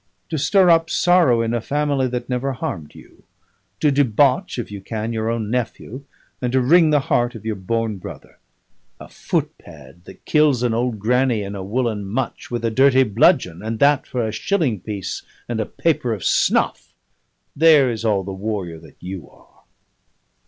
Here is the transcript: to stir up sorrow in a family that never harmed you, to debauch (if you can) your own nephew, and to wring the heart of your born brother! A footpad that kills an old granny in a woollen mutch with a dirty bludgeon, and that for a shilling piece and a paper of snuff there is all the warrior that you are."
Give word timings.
to 0.29 0.35
stir 0.35 0.67
up 0.67 0.89
sorrow 0.89 1.43
in 1.43 1.53
a 1.53 1.61
family 1.61 2.07
that 2.07 2.27
never 2.27 2.53
harmed 2.53 2.95
you, 2.95 3.23
to 3.79 3.91
debauch 3.91 4.57
(if 4.57 4.71
you 4.71 4.81
can) 4.81 5.13
your 5.13 5.29
own 5.29 5.51
nephew, 5.51 6.03
and 6.41 6.51
to 6.51 6.59
wring 6.59 6.89
the 6.89 7.01
heart 7.01 7.35
of 7.35 7.45
your 7.45 7.53
born 7.55 7.97
brother! 7.97 8.39
A 8.99 9.07
footpad 9.07 10.05
that 10.05 10.25
kills 10.25 10.63
an 10.63 10.73
old 10.73 10.97
granny 10.97 11.43
in 11.43 11.53
a 11.53 11.61
woollen 11.63 12.03
mutch 12.03 12.49
with 12.49 12.65
a 12.65 12.71
dirty 12.71 13.03
bludgeon, 13.03 13.61
and 13.61 13.77
that 13.77 14.07
for 14.07 14.25
a 14.27 14.31
shilling 14.31 14.79
piece 14.79 15.21
and 15.47 15.59
a 15.59 15.67
paper 15.67 16.13
of 16.13 16.23
snuff 16.25 16.95
there 17.55 17.91
is 17.91 18.03
all 18.03 18.23
the 18.23 18.31
warrior 18.33 18.79
that 18.79 18.97
you 19.01 19.29
are." 19.29 19.65